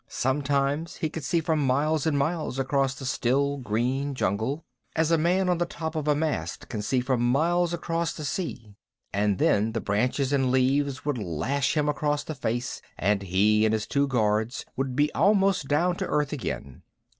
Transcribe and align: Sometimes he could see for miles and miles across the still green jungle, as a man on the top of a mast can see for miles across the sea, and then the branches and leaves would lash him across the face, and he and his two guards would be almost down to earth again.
Sometimes 0.07 0.95
he 0.95 1.11
could 1.11 1.23
see 1.23 1.41
for 1.41 1.55
miles 1.55 2.07
and 2.07 2.17
miles 2.17 2.57
across 2.57 2.95
the 2.95 3.05
still 3.05 3.57
green 3.57 4.15
jungle, 4.15 4.65
as 4.95 5.11
a 5.11 5.17
man 5.19 5.47
on 5.47 5.59
the 5.59 5.65
top 5.67 5.95
of 5.95 6.07
a 6.07 6.15
mast 6.15 6.69
can 6.69 6.81
see 6.81 6.99
for 7.01 7.17
miles 7.17 7.71
across 7.71 8.11
the 8.11 8.25
sea, 8.25 8.73
and 9.13 9.37
then 9.37 9.73
the 9.73 9.79
branches 9.79 10.33
and 10.33 10.49
leaves 10.49 11.05
would 11.05 11.19
lash 11.19 11.77
him 11.77 11.87
across 11.87 12.23
the 12.23 12.33
face, 12.33 12.81
and 12.97 13.21
he 13.21 13.63
and 13.63 13.73
his 13.73 13.85
two 13.85 14.07
guards 14.07 14.65
would 14.75 14.95
be 14.95 15.13
almost 15.13 15.67
down 15.67 15.95
to 15.97 16.07
earth 16.07 16.33
again. 16.33 16.81